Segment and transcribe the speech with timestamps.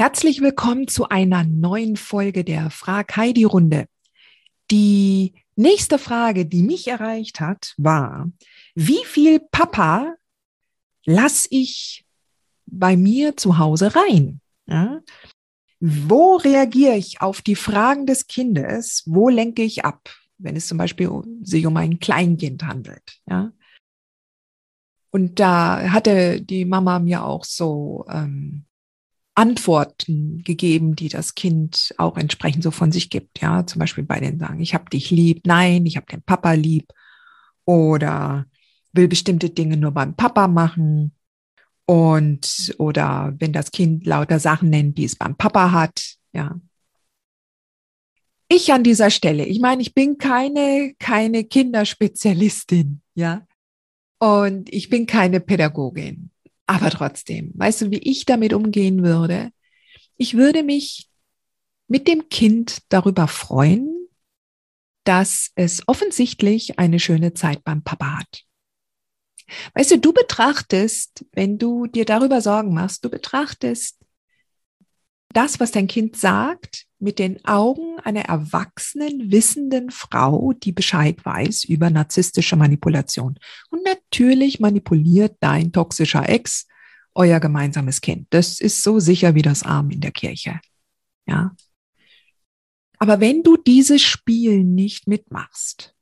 [0.00, 3.84] Herzlich willkommen zu einer neuen Folge der Frag Heidi Runde.
[4.70, 8.32] Die nächste Frage, die mich erreicht hat, war,
[8.74, 10.14] wie viel Papa
[11.04, 12.06] lasse ich
[12.64, 14.40] bei mir zu Hause rein?
[14.66, 15.02] Ja?
[15.80, 19.02] Wo reagiere ich auf die Fragen des Kindes?
[19.04, 21.10] Wo lenke ich ab, wenn es zum Beispiel
[21.42, 23.20] sich um ein Kleinkind handelt?
[23.28, 23.52] Ja?
[25.10, 28.64] Und da hatte die Mama mir auch so ähm,
[29.40, 33.40] Antworten gegeben, die das Kind auch entsprechend so von sich gibt.
[33.40, 36.52] Ja, zum Beispiel bei den sagen, ich habe dich lieb, nein, ich habe den Papa
[36.52, 36.92] lieb
[37.64, 38.44] oder
[38.92, 41.14] will bestimmte Dinge nur beim Papa machen
[41.86, 46.60] und oder wenn das Kind lauter Sachen nennt, die es beim Papa hat, ja.
[48.46, 53.46] Ich an dieser Stelle, ich meine, ich bin keine keine Kinderspezialistin, ja.
[54.18, 56.29] Und ich bin keine Pädagogin.
[56.70, 59.50] Aber trotzdem, weißt du, wie ich damit umgehen würde?
[60.16, 61.08] Ich würde mich
[61.88, 64.06] mit dem Kind darüber freuen,
[65.02, 68.44] dass es offensichtlich eine schöne Zeit beim Papa hat.
[69.74, 73.96] Weißt du, du betrachtest, wenn du dir darüber Sorgen machst, du betrachtest
[75.32, 81.64] das, was dein Kind sagt, mit den Augen einer erwachsenen, wissenden Frau, die Bescheid weiß
[81.64, 83.38] über narzisstische Manipulation.
[83.70, 86.66] Und natürlich manipuliert dein toxischer Ex
[87.14, 88.26] euer gemeinsames Kind.
[88.30, 90.60] Das ist so sicher wie das Arm in der Kirche.
[91.26, 91.56] Ja.
[92.98, 95.94] Aber wenn du dieses Spiel nicht mitmachst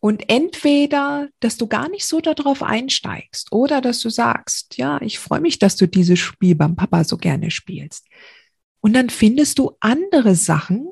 [0.00, 5.18] und entweder, dass du gar nicht so darauf einsteigst oder dass du sagst, ja, ich
[5.18, 8.06] freue mich, dass du dieses Spiel beim Papa so gerne spielst,
[8.80, 10.90] und dann findest du andere Sachen,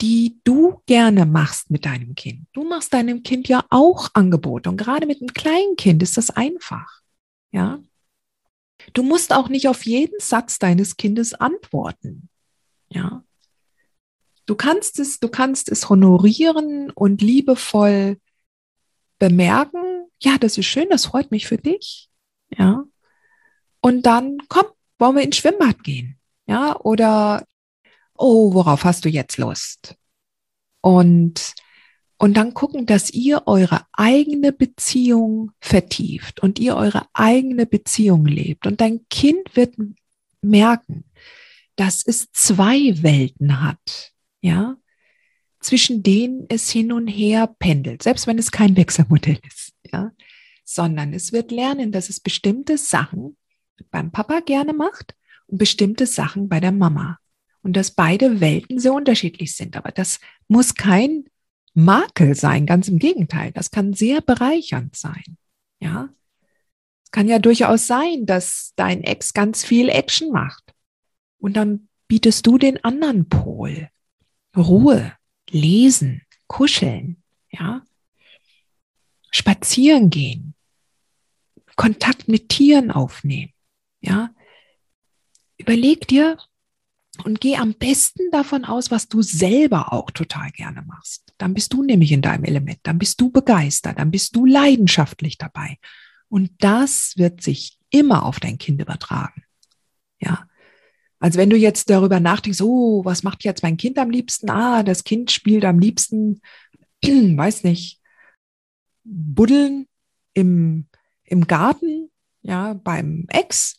[0.00, 2.48] die du gerne machst mit deinem Kind.
[2.52, 6.30] Du machst deinem Kind ja auch Angebote und gerade mit einem kleinen Kind ist das
[6.30, 7.00] einfach.
[7.52, 7.80] Ja?
[8.94, 12.28] Du musst auch nicht auf jeden Satz deines Kindes antworten.
[12.88, 13.22] Ja?
[14.46, 18.18] Du kannst es, du kannst es honorieren und liebevoll
[19.18, 20.06] bemerken.
[20.20, 22.08] Ja, das ist schön, das freut mich für dich.
[22.56, 22.84] Ja?
[23.80, 24.66] Und dann komm,
[24.98, 26.18] wollen wir ins Schwimmbad gehen?
[26.46, 27.46] Ja, oder,
[28.16, 29.96] oh, worauf hast du jetzt Lust?
[30.80, 31.54] Und,
[32.18, 38.66] und dann gucken, dass ihr eure eigene Beziehung vertieft und ihr eure eigene Beziehung lebt.
[38.66, 39.76] Und dein Kind wird
[40.40, 41.04] merken,
[41.76, 44.11] dass es zwei Welten hat,
[44.42, 44.76] ja,
[45.60, 50.12] zwischen denen es hin und her pendelt, selbst wenn es kein Wechselmodell ist, ja,
[50.64, 53.38] sondern es wird lernen, dass es bestimmte Sachen
[53.90, 55.16] beim Papa gerne macht
[55.52, 57.18] bestimmte Sachen bei der Mama.
[57.62, 59.76] Und dass beide Welten sehr unterschiedlich sind.
[59.76, 61.26] Aber das muss kein
[61.74, 63.52] Makel sein, ganz im Gegenteil.
[63.52, 65.36] Das kann sehr bereichernd sein.
[65.78, 66.08] Ja.
[67.04, 70.74] Es kann ja durchaus sein, dass dein Ex ganz viel Action macht.
[71.38, 73.88] Und dann bietest du den anderen Pol.
[74.56, 75.16] Ruhe,
[75.50, 77.82] lesen, kuscheln, ja.
[79.30, 80.54] Spazieren gehen,
[81.76, 83.52] Kontakt mit Tieren aufnehmen,
[84.00, 84.30] ja.
[85.56, 86.38] Überleg dir
[87.24, 91.32] und geh am besten davon aus, was du selber auch total gerne machst.
[91.38, 95.38] Dann bist du nämlich in deinem Element, dann bist du begeistert, dann bist du leidenschaftlich
[95.38, 95.78] dabei.
[96.28, 99.44] Und das wird sich immer auf dein Kind übertragen.
[100.20, 100.46] Ja.
[101.22, 104.50] Also wenn du jetzt darüber nachdenkst, oh, was macht jetzt mein Kind am liebsten?
[104.50, 106.40] Ah, das Kind spielt am liebsten,
[107.02, 108.00] weiß nicht,
[109.04, 109.86] Buddeln
[110.34, 110.88] im,
[111.24, 112.10] im Garten,
[112.42, 113.78] ja, beim Ex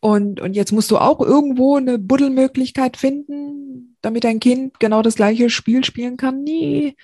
[0.00, 5.16] und, und jetzt musst du auch irgendwo eine Buddelmöglichkeit finden, damit dein Kind genau das
[5.16, 6.44] gleiche Spiel spielen kann.
[6.44, 6.94] Nee.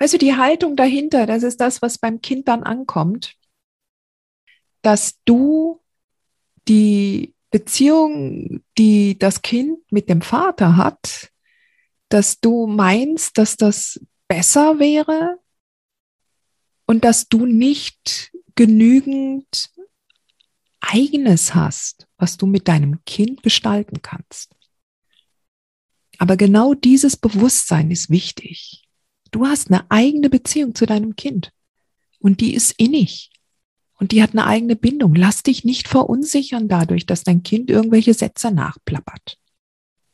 [0.00, 3.36] Weißt du, die Haltung dahinter, das ist das, was beim Kind dann ankommt,
[4.82, 5.80] dass du
[6.66, 11.30] die Beziehung, die das Kind mit dem Vater hat,
[12.08, 15.38] dass du meinst, dass das besser wäre
[16.86, 19.70] und dass du nicht genügend
[20.80, 24.54] eigenes hast was du mit deinem Kind gestalten kannst.
[26.18, 28.84] Aber genau dieses Bewusstsein ist wichtig.
[29.30, 31.52] Du hast eine eigene Beziehung zu deinem Kind
[32.18, 33.30] und die ist innig
[34.00, 35.14] und die hat eine eigene Bindung.
[35.14, 39.38] Lass dich nicht verunsichern dadurch, dass dein Kind irgendwelche Sätze nachplappert.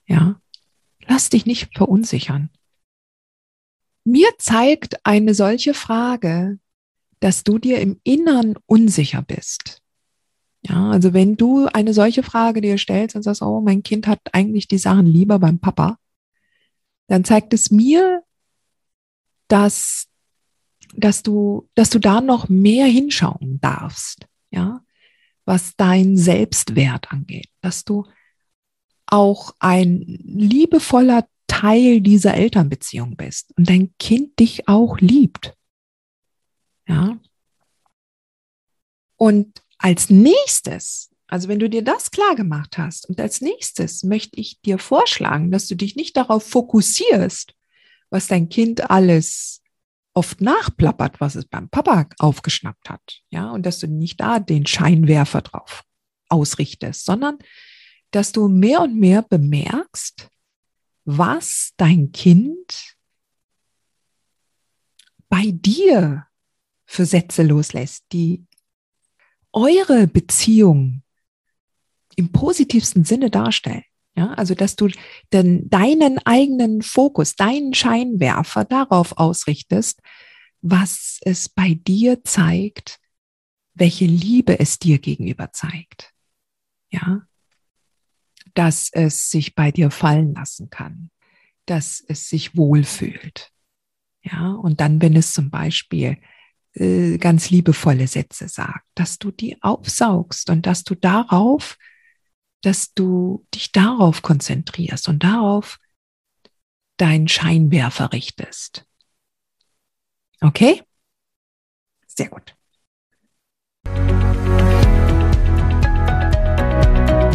[0.06, 0.40] Ja,
[1.06, 2.50] lass dich nicht verunsichern.
[4.04, 6.58] Mir zeigt eine solche Frage,
[7.20, 9.82] dass du dir im Innern unsicher bist.
[10.62, 14.20] Ja, also wenn du eine solche Frage dir stellst und sagst, oh, mein Kind hat
[14.32, 15.98] eigentlich die Sachen lieber beim Papa,
[17.06, 18.22] dann zeigt es mir,
[19.48, 20.08] dass,
[20.94, 24.80] dass du, dass du da noch mehr hinschauen darfst, ja,
[25.44, 28.06] was dein Selbstwert angeht, dass du
[29.06, 35.56] auch ein liebevoller Teil dieser Elternbeziehung bist und dein Kind dich auch liebt.
[36.88, 37.18] Ja.
[39.16, 44.38] Und als nächstes, also wenn du dir das klar gemacht hast und als nächstes möchte
[44.40, 47.54] ich dir vorschlagen, dass du dich nicht darauf fokussierst,
[48.10, 49.62] was dein Kind alles
[50.16, 54.66] oft nachplappert, was es beim Papa aufgeschnappt hat, ja, und dass du nicht da den
[54.66, 55.84] Scheinwerfer drauf
[56.28, 57.38] ausrichtest, sondern
[58.12, 60.28] dass du mehr und mehr bemerkst,
[61.04, 62.96] was dein Kind
[65.28, 66.26] bei dir
[66.86, 68.46] für Sätze loslässt, die
[69.52, 71.02] eure Beziehung
[72.16, 73.84] im positivsten Sinne darstellen.
[74.16, 74.88] Ja, also dass du
[75.32, 80.00] denn deinen eigenen Fokus, deinen Scheinwerfer darauf ausrichtest,
[80.62, 82.98] was es bei dir zeigt,
[83.74, 86.14] welche Liebe es dir gegenüber zeigt.
[86.90, 87.26] Ja,
[88.54, 91.10] dass es sich bei dir fallen lassen kann,
[91.66, 93.52] dass es sich wohlfühlt.
[94.22, 96.16] Ja, und dann, wenn es zum Beispiel
[96.72, 101.76] äh, ganz liebevolle Sätze sagt, dass du die aufsaugst und dass du darauf,
[102.62, 105.78] dass du dich darauf konzentrierst und darauf
[106.96, 108.86] deinen Scheinwerfer richtest.
[110.40, 110.82] Okay?
[112.06, 112.54] Sehr gut.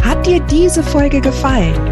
[0.02, 1.91] Hat dir diese Folge gefallen?